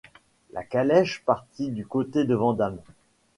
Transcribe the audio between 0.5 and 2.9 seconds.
La calèche partit du côté de Vandame.